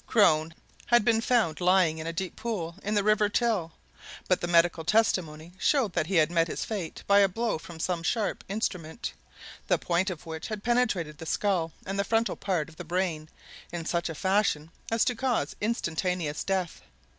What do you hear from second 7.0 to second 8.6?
by a blow from some sharp